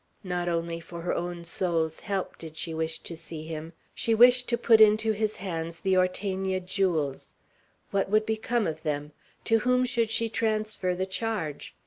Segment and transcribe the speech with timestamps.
[0.23, 4.49] Not only for her own soul's help did she wish to see him: she wished
[4.49, 7.35] to put into his hands the Ortegna jewels.
[7.91, 9.11] What would become of them?
[9.45, 11.75] To whom should she transfer the charge?